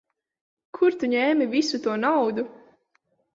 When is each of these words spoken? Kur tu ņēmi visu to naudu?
Kur 0.77 0.95
tu 1.03 1.09
ņēmi 1.11 1.47
visu 1.51 1.81
to 1.85 1.99
naudu? 2.05 2.47